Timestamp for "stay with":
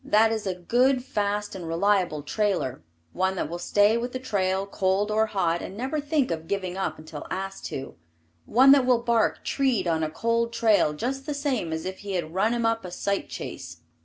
3.59-4.13